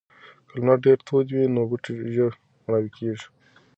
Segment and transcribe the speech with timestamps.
[0.47, 2.31] که لمر ډیر تود وي نو بوټي ژر
[2.63, 3.27] مړاوي کیږي.